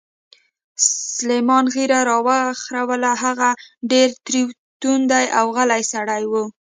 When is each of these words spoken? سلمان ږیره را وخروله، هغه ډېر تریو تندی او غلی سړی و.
سلمان 1.15 1.65
ږیره 1.73 1.99
را 2.09 2.17
وخروله، 2.27 3.11
هغه 3.23 3.49
ډېر 3.91 4.09
تریو 4.25 4.47
تندی 4.81 5.25
او 5.37 5.45
غلی 5.55 5.83
سړی 5.93 6.23
و. 6.31 6.33